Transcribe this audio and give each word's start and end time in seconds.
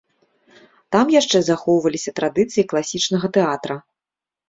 Там 0.95 1.05
яшчэ 1.17 1.37
захоўваліся 1.51 2.17
традыцыі 2.23 2.67
класічнага 2.75 3.27
тэатра. 3.41 3.83